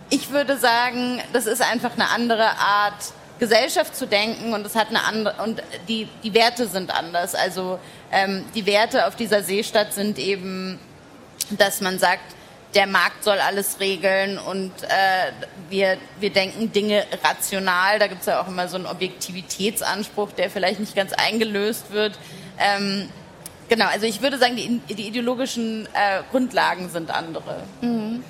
ich 0.09 0.31
würde 0.31 0.57
sagen, 0.57 1.21
das 1.31 1.45
ist 1.45 1.61
einfach 1.61 1.93
eine 1.93 2.09
andere 2.09 2.57
Art 2.57 3.13
Gesellschaft 3.41 3.95
zu 3.95 4.05
denken 4.05 4.53
und 4.53 4.63
es 4.67 4.75
hat 4.75 4.89
eine 4.89 5.03
andere 5.03 5.41
und 5.43 5.63
die 5.87 6.07
die 6.21 6.35
Werte 6.35 6.67
sind 6.67 6.95
anders. 6.95 7.33
Also 7.33 7.79
ähm, 8.11 8.45
die 8.53 8.67
Werte 8.67 9.07
auf 9.07 9.15
dieser 9.15 9.41
Seestadt 9.41 9.93
sind 9.93 10.19
eben, 10.19 10.77
dass 11.49 11.81
man 11.81 11.97
sagt, 11.97 12.35
der 12.75 12.85
Markt 12.85 13.23
soll 13.23 13.39
alles 13.39 13.79
regeln 13.79 14.37
und 14.37 14.71
äh, 14.83 15.31
wir, 15.69 15.97
wir 16.19 16.29
denken 16.29 16.71
Dinge 16.71 17.03
rational. 17.23 17.97
Da 17.97 18.05
gibt 18.05 18.21
es 18.21 18.27
ja 18.27 18.41
auch 18.43 18.47
immer 18.47 18.67
so 18.67 18.77
einen 18.77 18.85
Objektivitätsanspruch, 18.85 20.33
der 20.33 20.51
vielleicht 20.51 20.79
nicht 20.79 20.95
ganz 20.95 21.11
eingelöst 21.11 21.91
wird. 21.91 22.19
Ähm, 22.59 23.09
genau, 23.69 23.87
also 23.87 24.05
ich 24.05 24.21
würde 24.21 24.37
sagen, 24.37 24.55
die, 24.55 24.93
die 24.93 25.07
ideologischen 25.07 25.87
äh, 25.87 26.21
Grundlagen 26.29 26.91
sind 26.91 27.09
andere. 27.09 27.63
Mhm. 27.81 28.23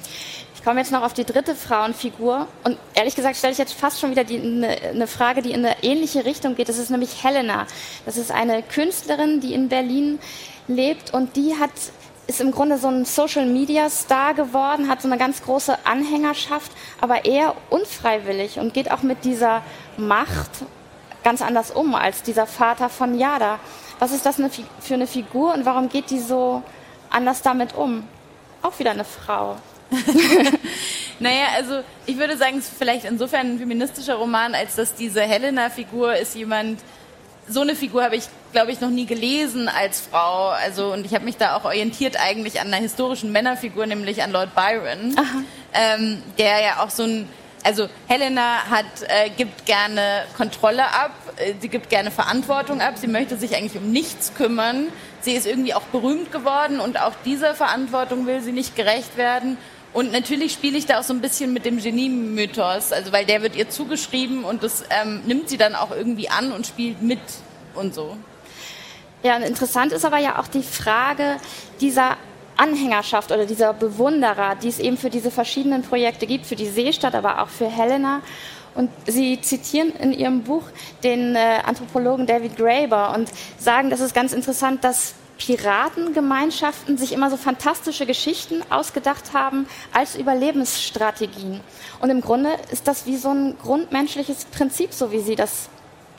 Ich 0.62 0.66
komme 0.66 0.80
jetzt 0.80 0.92
noch 0.92 1.02
auf 1.02 1.16
die 1.16 1.26
dritte 1.26 1.56
Frauenfigur 1.56 2.48
und 2.64 2.78
ehrlich 2.94 3.16
gesagt 3.16 3.36
stelle 3.36 3.52
ich 3.52 3.58
jetzt 3.58 3.74
fast 3.74 4.00
schon 4.00 4.12
wieder 4.12 4.22
eine, 4.22 4.68
eine 4.68 5.08
Frage, 5.08 5.42
die 5.42 5.54
in 5.54 5.66
eine 5.66 5.82
ähnliche 5.82 6.24
Richtung 6.24 6.54
geht. 6.54 6.70
Das 6.70 6.78
ist 6.78 6.92
nämlich 6.92 7.24
Helena. 7.24 7.66
Das 8.06 8.16
ist 8.16 8.30
eine 8.30 8.62
Künstlerin, 8.62 9.40
die 9.40 9.56
in 9.56 9.70
Berlin 9.70 10.20
lebt 10.68 11.16
und 11.16 11.36
die 11.36 11.56
hat 11.60 11.72
ist 12.28 12.42
im 12.42 12.52
Grunde 12.52 12.78
so 12.78 12.90
ein 12.90 13.06
Social 13.06 13.48
Media 13.48 13.90
Star 13.90 14.36
geworden, 14.36 14.88
hat 14.88 15.02
so 15.02 15.08
eine 15.08 15.18
ganz 15.18 15.42
große 15.42 15.80
Anhängerschaft, 15.84 16.72
aber 17.02 17.26
eher 17.26 17.56
unfreiwillig 17.72 18.60
und 18.60 18.76
geht 18.76 18.92
auch 18.92 19.02
mit 19.02 19.26
dieser 19.26 19.64
Macht 19.98 20.52
ganz 21.24 21.42
anders 21.42 21.72
um 21.72 21.96
als 21.96 22.22
dieser 22.22 22.46
Vater 22.46 22.90
von 22.90 23.18
Yada. 23.18 23.58
Was 23.98 24.12
ist 24.12 24.28
das 24.28 24.36
für 24.80 24.94
eine 24.94 25.08
Figur 25.08 25.56
und 25.56 25.66
warum 25.66 25.90
geht 25.90 26.12
die 26.12 26.20
so 26.20 26.62
anders 27.10 27.42
damit 27.42 27.74
um? 27.74 28.08
Auch 28.62 28.78
wieder 28.78 28.92
eine 28.92 29.06
Frau. 29.06 29.58
naja, 31.20 31.46
also 31.56 31.82
ich 32.06 32.18
würde 32.18 32.38
sagen, 32.38 32.58
es 32.58 32.66
ist 32.66 32.78
vielleicht 32.78 33.06
insofern 33.06 33.56
ein 33.56 33.60
feministischer 33.60 34.16
Roman, 34.16 34.56
als 34.56 34.76
dass 34.76 34.96
diese 34.96 35.22
Helena-Figur 35.22 36.16
ist 36.16 36.36
jemand, 36.36 36.80
so 37.48 37.62
eine 37.62 37.76
Figur 37.76 38.04
habe 38.04 38.16
ich, 38.16 38.24
glaube 38.54 38.72
ich, 38.72 38.80
noch 38.82 38.90
nie 38.90 39.06
gelesen 39.06 39.68
als 39.68 40.02
Frau. 40.02 40.50
Also 40.50 40.94
und 40.94 41.06
ich 41.06 41.14
habe 41.14 41.26
mich 41.26 41.38
da 41.38 41.56
auch 41.58 41.66
orientiert 41.66 42.18
eigentlich 42.20 42.62
an 42.62 42.68
einer 42.68 42.78
historischen 42.78 43.32
Männerfigur, 43.32 43.86
nämlich 43.86 44.24
an 44.24 44.32
Lord 44.32 44.56
Byron, 44.56 45.16
ähm, 45.74 46.24
der 46.38 46.62
ja 46.62 46.84
auch 46.84 46.90
so 46.90 47.04
ein 47.04 47.28
also 47.64 47.88
Helena 48.08 48.64
hat, 48.70 48.86
äh, 49.08 49.30
gibt 49.30 49.66
gerne 49.66 50.24
Kontrolle 50.36 50.84
ab, 50.84 51.12
äh, 51.38 51.54
sie 51.60 51.70
gibt 51.70 51.90
gerne 51.90 52.10
Verantwortung 52.10 52.82
ab, 52.82 52.96
sie 52.98 53.08
möchte 53.08 53.38
sich 53.38 53.56
eigentlich 53.56 53.80
um 53.82 53.92
nichts 53.92 54.34
kümmern. 54.34 54.88
Sie 55.22 55.34
ist 55.34 55.46
irgendwie 55.46 55.76
auch 55.76 55.84
berühmt 55.84 56.32
geworden 56.32 56.80
und 56.80 57.00
auch 57.00 57.14
dieser 57.24 57.54
Verantwortung 57.54 58.26
will 58.26 58.42
sie 58.42 58.52
nicht 58.52 58.76
gerecht 58.76 59.18
werden. 59.18 59.58
Und 59.94 60.14
natürlich 60.14 60.54
spiele 60.54 60.78
ich 60.78 60.86
da 60.86 61.00
auch 61.00 61.04
so 61.04 61.14
ein 61.14 61.20
bisschen 61.20 61.52
mit 61.52 61.66
dem 61.66 61.78
Genie-Mythos, 61.78 62.94
also 62.94 63.12
weil 63.12 63.26
der 63.26 63.42
wird 63.42 63.56
ihr 63.56 63.70
zugeschrieben 63.70 64.46
und 64.46 64.64
das 64.64 64.86
ähm, 64.90 65.22
nimmt 65.26 65.50
sie 65.50 65.58
dann 65.58 65.76
auch 65.76 65.92
irgendwie 65.92 66.30
an 66.30 66.54
und 66.54 66.66
spielt 66.66 67.02
mit 67.02 67.20
und 67.76 67.94
so. 67.94 68.16
Ja, 69.24 69.36
und 69.36 69.44
interessant 69.44 69.92
ist 69.92 70.06
aber 70.06 70.18
ja 70.18 70.40
auch 70.40 70.48
die 70.48 70.64
Frage 70.64 71.38
dieser 71.82 72.18
Anhängerschaft 72.58 73.32
oder 73.32 73.46
dieser 73.46 73.74
Bewunderer, 73.74 74.56
die 74.56 74.70
es 74.70 74.80
eben 74.80 74.98
für 74.98 75.10
diese 75.10 75.30
verschiedenen 75.30 75.82
Projekte 75.82 76.26
gibt, 76.26 76.46
für 76.46 76.56
die 76.56 76.68
Seestadt, 76.68 77.14
aber 77.14 77.42
auch 77.42 77.50
für 77.50 77.70
Helena. 77.70 78.22
Und 78.74 78.90
Sie 79.06 79.42
zitieren 79.42 79.92
in 80.00 80.14
Ihrem 80.14 80.44
Buch 80.44 80.64
den 81.04 81.36
äh, 81.36 81.60
Anthropologen 81.66 82.26
David 82.26 82.56
Graeber 82.56 83.14
und 83.14 83.30
sagen, 83.58 83.90
das 83.90 84.00
ist 84.00 84.14
ganz 84.14 84.32
interessant, 84.32 84.84
dass 84.84 85.16
Piratengemeinschaften 85.46 86.98
sich 86.98 87.14
immer 87.14 87.32
so 87.32 87.38
fantastische 87.38 88.06
Geschichten 88.06 88.62
ausgedacht 88.70 89.34
haben 89.34 89.68
als 89.92 90.16
Überlebensstrategien. 90.16 91.62
Und 92.00 92.10
im 92.12 92.22
Grunde 92.22 92.52
ist 92.72 92.88
das 92.88 93.08
wie 93.08 93.18
so 93.18 93.30
ein 93.30 93.58
grundmenschliches 93.58 94.46
Prinzip, 94.46 94.94
so 94.94 95.12
wie 95.12 95.20
Sie 95.20 95.36
das 95.36 95.70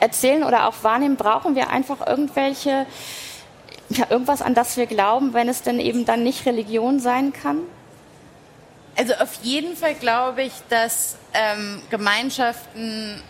erzählen 0.01 0.43
oder 0.43 0.67
auch 0.67 0.75
wahrnehmen, 0.83 1.15
brauchen 1.15 1.55
wir 1.55 1.69
einfach 1.69 2.05
irgendwelche, 2.05 2.85
ja, 3.89 4.07
irgendwas, 4.09 4.41
an 4.41 4.55
das 4.55 4.75
wir 4.75 4.87
glauben, 4.87 5.33
wenn 5.33 5.47
es 5.47 5.61
denn 5.61 5.79
eben 5.79 6.03
dann 6.03 6.23
nicht 6.23 6.45
Religion 6.45 6.99
sein 6.99 7.31
kann? 7.31 7.59
Also 8.97 9.13
auf 9.15 9.35
jeden 9.41 9.77
Fall 9.77 9.95
glaube 9.95 10.43
ich, 10.43 10.53
dass 10.67 11.15
ähm, 11.33 11.81
Gemeinschaften 11.89 13.21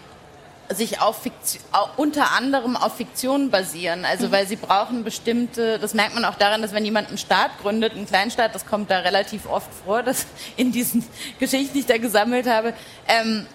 sich 0.74 1.02
auf 1.02 1.22
Fiktion, 1.22 1.62
unter 1.98 2.32
anderem 2.32 2.76
auf 2.76 2.98
Fiktion 2.98 3.50
basieren. 3.50 4.06
Also 4.06 4.32
weil 4.32 4.48
sie 4.48 4.56
brauchen 4.56 5.04
bestimmte, 5.04 5.80
das 5.80 5.94
merkt 5.94 6.16
man 6.16 6.26
auch 6.26 6.36
daran, 6.36 6.62
dass 6.62 6.74
wenn 6.74 6.86
jemand 6.86 7.10
einen 7.10 7.18
Staat 7.18 7.52
gründet, 7.62 7.94
einen 7.94 8.08
Kleinstaat, 8.08 8.54
das 8.56 8.66
kommt 8.66 8.90
da 8.92 9.00
relativ 9.00 9.48
oft 9.48 9.70
vor, 9.86 10.04
dass 10.04 10.26
in 10.58 10.72
diesen 10.72 11.06
Geschichten, 11.40 11.74
die 11.74 11.80
ich 11.80 11.86
da 11.86 11.98
gesammelt 11.98 12.48
habe, 12.48 12.74
ähm, 13.08 13.46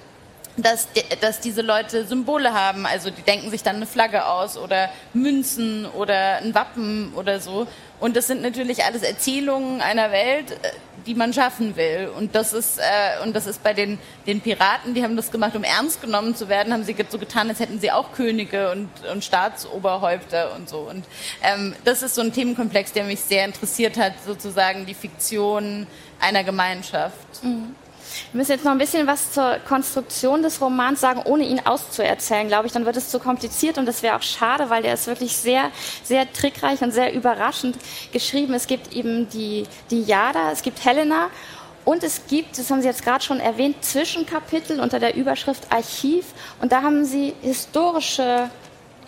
dass, 0.62 0.88
dass 1.20 1.40
diese 1.40 1.62
Leute 1.62 2.04
Symbole 2.04 2.52
haben. 2.52 2.86
Also 2.86 3.10
die 3.10 3.22
denken 3.22 3.50
sich 3.50 3.62
dann 3.62 3.76
eine 3.76 3.86
Flagge 3.86 4.26
aus 4.26 4.56
oder 4.56 4.90
Münzen 5.14 5.86
oder 5.86 6.38
ein 6.38 6.54
Wappen 6.54 7.12
oder 7.14 7.40
so. 7.40 7.66
Und 8.00 8.16
das 8.16 8.28
sind 8.28 8.42
natürlich 8.42 8.84
alles 8.84 9.02
Erzählungen 9.02 9.80
einer 9.80 10.12
Welt, 10.12 10.52
äh, 10.52 10.70
die 11.06 11.14
man 11.14 11.32
schaffen 11.32 11.76
will. 11.76 12.10
Und 12.16 12.34
das 12.34 12.52
ist, 12.52 12.78
äh, 12.78 13.24
und 13.24 13.34
das 13.34 13.46
ist 13.46 13.62
bei 13.62 13.74
den, 13.74 13.98
den 14.26 14.40
Piraten, 14.40 14.94
die 14.94 15.02
haben 15.02 15.16
das 15.16 15.30
gemacht, 15.30 15.56
um 15.56 15.64
ernst 15.64 16.00
genommen 16.00 16.36
zu 16.36 16.48
werden, 16.48 16.72
haben 16.72 16.84
sie 16.84 16.94
so 17.08 17.18
getan, 17.18 17.48
als 17.48 17.60
hätten 17.60 17.80
sie 17.80 17.90
auch 17.90 18.12
Könige 18.12 18.70
und, 18.70 18.88
und 19.12 19.24
Staatsoberhäupter 19.24 20.54
und 20.54 20.68
so. 20.68 20.78
Und 20.78 21.04
ähm, 21.42 21.74
das 21.84 22.02
ist 22.02 22.14
so 22.14 22.20
ein 22.20 22.32
Themenkomplex, 22.32 22.92
der 22.92 23.04
mich 23.04 23.20
sehr 23.20 23.44
interessiert 23.44 23.96
hat, 23.96 24.12
sozusagen 24.24 24.86
die 24.86 24.94
Fiktion 24.94 25.86
einer 26.20 26.44
Gemeinschaft. 26.44 27.42
Mhm. 27.42 27.74
Wir 28.32 28.38
müssen 28.38 28.52
jetzt 28.52 28.64
noch 28.64 28.72
ein 28.72 28.78
bisschen 28.78 29.06
was 29.06 29.32
zur 29.32 29.58
Konstruktion 29.66 30.42
des 30.42 30.60
Romans 30.60 31.00
sagen, 31.00 31.22
ohne 31.24 31.44
ihn 31.44 31.60
auszuerzählen, 31.64 32.48
glaube 32.48 32.66
ich. 32.66 32.72
Dann 32.72 32.86
wird 32.86 32.96
es 32.96 33.10
zu 33.10 33.18
kompliziert 33.18 33.78
und 33.78 33.86
das 33.86 34.02
wäre 34.02 34.16
auch 34.16 34.22
schade, 34.22 34.70
weil 34.70 34.82
der 34.82 34.94
ist 34.94 35.06
wirklich 35.06 35.36
sehr, 35.36 35.70
sehr 36.02 36.32
trickreich 36.32 36.82
und 36.82 36.92
sehr 36.92 37.12
überraschend 37.14 37.76
geschrieben. 38.12 38.54
Es 38.54 38.66
gibt 38.66 38.92
eben 38.92 39.28
die, 39.28 39.66
die 39.90 40.02
Jada, 40.02 40.52
es 40.52 40.62
gibt 40.62 40.84
Helena 40.84 41.28
und 41.84 42.04
es 42.04 42.26
gibt, 42.26 42.58
das 42.58 42.70
haben 42.70 42.82
Sie 42.82 42.86
jetzt 42.86 43.02
gerade 43.02 43.24
schon 43.24 43.40
erwähnt, 43.40 43.82
Zwischenkapitel 43.82 44.78
unter 44.78 45.00
der 45.00 45.16
Überschrift 45.16 45.72
Archiv. 45.72 46.26
Und 46.60 46.70
da 46.70 46.82
haben 46.82 47.06
Sie 47.06 47.34
historische 47.40 48.50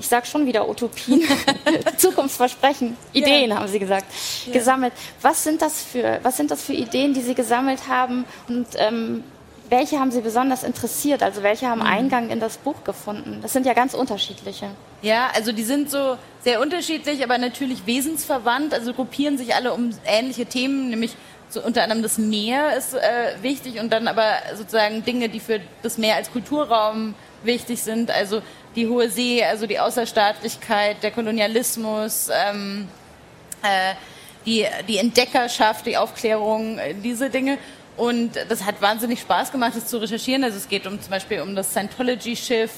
ich 0.00 0.08
sage 0.08 0.26
schon 0.26 0.46
wieder 0.46 0.68
Utopien, 0.68 1.22
Zukunftsversprechen, 1.96 2.96
Ideen, 3.12 3.50
ja. 3.50 3.56
haben 3.56 3.68
Sie 3.68 3.78
gesagt, 3.78 4.06
ja. 4.46 4.52
gesammelt. 4.52 4.92
Was 5.20 5.44
sind, 5.44 5.62
das 5.62 5.82
für, 5.82 6.18
was 6.22 6.36
sind 6.36 6.50
das 6.50 6.62
für 6.62 6.72
Ideen, 6.72 7.14
die 7.14 7.20
Sie 7.20 7.34
gesammelt 7.34 7.86
haben 7.86 8.24
und 8.48 8.66
ähm, 8.76 9.22
welche 9.68 10.00
haben 10.00 10.10
Sie 10.10 10.20
besonders 10.20 10.64
interessiert? 10.64 11.22
Also 11.22 11.42
welche 11.42 11.68
haben 11.68 11.80
mhm. 11.80 11.86
Eingang 11.86 12.30
in 12.30 12.40
das 12.40 12.56
Buch 12.56 12.82
gefunden? 12.82 13.38
Das 13.40 13.52
sind 13.52 13.66
ja 13.66 13.72
ganz 13.72 13.94
unterschiedliche. 13.94 14.70
Ja, 15.02 15.28
also 15.34 15.52
die 15.52 15.62
sind 15.62 15.90
so 15.90 16.16
sehr 16.42 16.60
unterschiedlich, 16.60 17.22
aber 17.22 17.38
natürlich 17.38 17.86
wesensverwandt, 17.86 18.74
also 18.74 18.92
gruppieren 18.92 19.38
sich 19.38 19.54
alle 19.54 19.72
um 19.72 19.90
ähnliche 20.04 20.46
Themen, 20.46 20.90
nämlich 20.90 21.14
so 21.48 21.62
unter 21.62 21.82
anderem 21.82 22.02
das 22.02 22.18
Meer 22.18 22.76
ist 22.76 22.94
äh, 22.94 23.34
wichtig 23.42 23.80
und 23.80 23.92
dann 23.92 24.08
aber 24.08 24.34
sozusagen 24.56 25.04
Dinge, 25.04 25.28
die 25.28 25.40
für 25.40 25.60
das 25.82 25.98
Meer 25.98 26.16
als 26.16 26.32
Kulturraum 26.32 27.14
wichtig 27.42 27.82
sind. 27.82 28.10
Also 28.10 28.42
die 28.76 28.86
hohe 28.86 29.10
See, 29.10 29.44
also 29.44 29.66
die 29.66 29.78
Außerstaatlichkeit, 29.78 31.02
der 31.02 31.10
Kolonialismus, 31.10 32.28
ähm, 32.32 32.88
äh, 33.62 33.94
die, 34.46 34.66
die 34.88 34.98
Entdeckerschaft, 34.98 35.86
die 35.86 35.96
Aufklärung, 35.96 36.78
äh, 36.78 36.94
diese 36.94 37.30
Dinge. 37.30 37.58
Und 37.96 38.32
das 38.48 38.64
hat 38.64 38.80
wahnsinnig 38.80 39.20
Spaß 39.20 39.52
gemacht, 39.52 39.72
das 39.76 39.86
zu 39.86 39.98
recherchieren. 39.98 40.44
Also 40.44 40.56
es 40.56 40.68
geht 40.68 40.86
um 40.86 41.00
zum 41.00 41.10
Beispiel 41.10 41.40
um 41.42 41.54
das 41.54 41.70
Scientology-Schiff, 41.70 42.70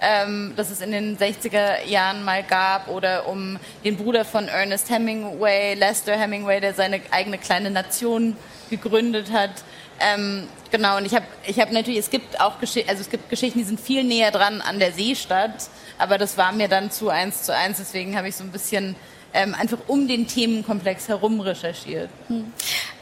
ähm, 0.00 0.52
das 0.56 0.70
es 0.70 0.80
in 0.80 0.90
den 0.90 1.16
60er 1.16 1.84
Jahren 1.86 2.24
mal 2.24 2.42
gab, 2.42 2.88
oder 2.88 3.26
um 3.28 3.58
den 3.84 3.96
Bruder 3.96 4.24
von 4.24 4.48
Ernest 4.48 4.90
Hemingway, 4.90 5.74
Lester 5.74 6.16
Hemingway, 6.16 6.60
der 6.60 6.74
seine 6.74 7.00
eigene 7.10 7.38
kleine 7.38 7.70
Nation 7.70 8.36
gegründet 8.68 9.32
hat. 9.32 9.52
Ähm, 10.00 10.48
genau, 10.70 10.96
und 10.96 11.06
ich 11.06 11.14
habe 11.14 11.26
ich 11.46 11.58
hab 11.58 11.72
natürlich, 11.72 11.98
es 11.98 12.10
gibt 12.10 12.40
auch 12.40 12.60
Gesch 12.60 12.76
also 12.86 13.00
es 13.00 13.10
gibt 13.10 13.28
Geschichten, 13.30 13.58
die 13.58 13.64
sind 13.64 13.80
viel 13.80 14.04
näher 14.04 14.30
dran 14.30 14.60
an 14.60 14.78
der 14.78 14.92
Seestadt, 14.92 15.68
aber 15.98 16.18
das 16.18 16.36
war 16.36 16.52
mir 16.52 16.68
dann 16.68 16.90
zu 16.90 17.08
eins 17.08 17.42
zu 17.42 17.54
eins, 17.54 17.78
deswegen 17.78 18.16
habe 18.16 18.28
ich 18.28 18.36
so 18.36 18.44
ein 18.44 18.52
bisschen 18.52 18.94
ähm, 19.34 19.54
einfach 19.54 19.78
um 19.86 20.08
den 20.08 20.26
Themenkomplex 20.26 21.08
herum 21.08 21.40
recherchiert. 21.40 22.10
Hm. 22.28 22.52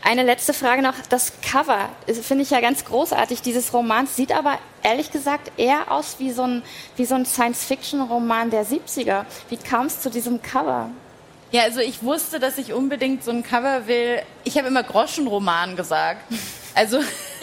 Eine 0.02 0.22
letzte 0.22 0.52
Frage 0.52 0.82
noch. 0.82 0.94
Das 1.08 1.32
Cover 1.40 1.88
finde 2.22 2.42
ich 2.42 2.50
ja 2.50 2.60
ganz 2.60 2.84
großartig 2.84 3.42
dieses 3.42 3.72
Romans, 3.72 4.16
sieht 4.16 4.32
aber 4.32 4.58
ehrlich 4.82 5.10
gesagt 5.10 5.52
eher 5.56 5.90
aus 5.90 6.16
wie 6.18 6.32
so 6.32 6.42
ein, 6.42 6.62
wie 6.96 7.04
so 7.04 7.14
ein 7.14 7.26
Science-Fiction-Roman 7.26 8.50
der 8.50 8.64
70er. 8.66 9.24
Wie 9.48 9.56
kam 9.56 9.86
es 9.86 10.00
zu 10.00 10.10
diesem 10.10 10.42
Cover? 10.42 10.90
Ja, 11.52 11.62
also 11.62 11.80
ich 11.80 12.02
wusste, 12.02 12.40
dass 12.40 12.58
ich 12.58 12.72
unbedingt 12.72 13.22
so 13.22 13.30
ein 13.30 13.42
Cover 13.42 13.86
will. 13.86 14.20
Ich 14.44 14.58
habe 14.58 14.68
immer 14.68 14.82
Groschenroman 14.82 15.76
gesagt. 15.76 16.22
Also 16.76 16.98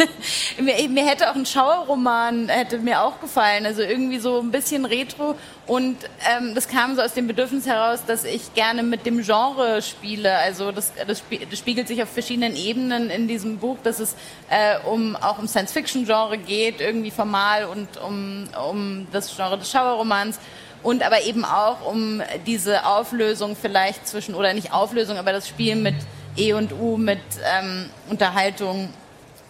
mir, 0.61 0.87
mir, 0.89 1.07
hätte 1.07 1.31
auch 1.31 1.35
ein 1.35 1.47
Schauerroman 1.47 2.49
hätte 2.49 2.77
mir 2.77 3.01
auch 3.01 3.19
gefallen, 3.19 3.65
also 3.65 3.81
irgendwie 3.81 4.19
so 4.19 4.39
ein 4.39 4.51
bisschen 4.51 4.85
Retro. 4.85 5.33
Und 5.65 5.97
ähm, 6.29 6.53
das 6.53 6.67
kam 6.67 6.95
so 6.95 7.01
aus 7.01 7.15
dem 7.15 7.25
Bedürfnis 7.25 7.65
heraus, 7.65 8.01
dass 8.05 8.25
ich 8.25 8.53
gerne 8.53 8.83
mit 8.83 9.07
dem 9.07 9.23
Genre 9.23 9.81
spiele. 9.81 10.37
Also 10.37 10.71
das, 10.71 10.93
das, 11.07 11.23
das 11.49 11.57
spiegelt 11.59 11.87
sich 11.87 12.03
auf 12.03 12.09
verschiedenen 12.09 12.55
Ebenen 12.55 13.09
in 13.09 13.27
diesem 13.27 13.57
Buch, 13.57 13.77
dass 13.83 13.99
es 13.99 14.15
äh, 14.51 14.77
um 14.87 15.15
auch 15.15 15.39
um 15.39 15.47
Science-Fiction-Genre 15.47 16.37
geht, 16.37 16.79
irgendwie 16.79 17.09
formal 17.09 17.65
und 17.65 17.97
um, 18.05 18.47
um 18.69 19.07
das 19.11 19.35
Genre 19.35 19.57
des 19.57 19.71
Schauerromans. 19.71 20.39
Und 20.83 21.01
aber 21.01 21.23
eben 21.23 21.43
auch 21.43 21.87
um 21.87 22.21
diese 22.45 22.85
Auflösung 22.85 23.55
vielleicht 23.55 24.07
zwischen, 24.07 24.35
oder 24.35 24.53
nicht 24.53 24.73
Auflösung, 24.73 25.17
aber 25.17 25.31
das 25.31 25.47
Spiel 25.47 25.75
mit 25.75 25.95
E 26.35 26.53
und 26.53 26.71
U, 26.73 26.97
mit 26.97 27.19
ähm, 27.43 27.89
Unterhaltung, 28.09 28.89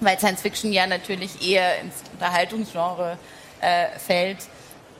weil 0.04 0.18
Science 0.20 0.42
Fiction 0.42 0.72
ja 0.72 0.88
natürlich 0.88 1.48
eher 1.48 1.80
ins 1.82 1.96
Unterhaltungsgenre 2.14 3.18
äh, 3.62 3.88
fällt. 4.00 4.38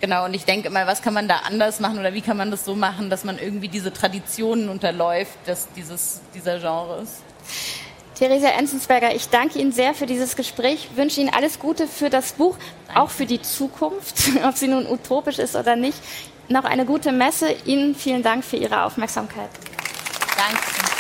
Genau, 0.02 0.26
und 0.26 0.34
ich 0.34 0.44
denke 0.44 0.68
immer, 0.68 0.86
was 0.86 1.02
kann 1.02 1.14
man 1.14 1.28
da 1.28 1.38
anders 1.46 1.80
machen 1.80 1.98
oder 1.98 2.14
wie 2.14 2.22
kann 2.22 2.36
man 2.36 2.52
das 2.52 2.66
so 2.66 2.76
machen, 2.76 3.10
dass 3.10 3.24
man 3.24 3.40
irgendwie 3.40 3.70
diese 3.70 3.94
Traditionen 3.94 4.68
unterläuft 4.68 5.48
des, 5.48 5.70
dieses, 5.76 6.22
dieser 6.34 6.60
Genres? 6.60 7.22
Theresa 8.16 8.50
Enzensberger, 8.50 9.16
ich 9.16 9.30
danke 9.30 9.60
Ihnen 9.60 9.72
sehr 9.72 9.94
für 9.94 10.06
dieses 10.06 10.36
Gespräch, 10.36 10.90
wünsche 10.96 11.22
Ihnen 11.22 11.34
alles 11.34 11.58
Gute 11.58 11.88
für 11.88 12.10
das 12.10 12.34
Buch, 12.34 12.58
danke. 12.88 13.02
auch 13.02 13.10
für 13.10 13.26
die 13.26 13.42
Zukunft, 13.42 14.16
ob 14.44 14.56
sie 14.56 14.68
nun 14.68 14.86
utopisch 14.88 15.40
ist 15.40 15.56
oder 15.56 15.76
nicht. 15.76 15.98
Noch 16.50 16.66
eine 16.66 16.86
gute 16.86 17.12
Messe. 17.12 17.56
Ihnen 17.66 17.96
vielen 17.96 18.22
Dank 18.22 18.44
für 18.44 18.58
Ihre 18.58 18.84
Aufmerksamkeit. 18.84 19.50
Danke. 20.38 20.93